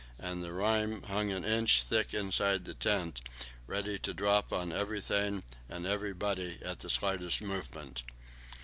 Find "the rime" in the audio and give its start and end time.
0.43-1.03